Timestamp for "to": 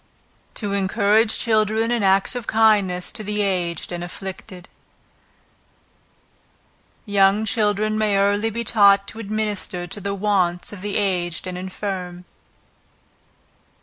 0.55-0.73, 3.11-3.23, 9.09-9.19, 9.85-10.01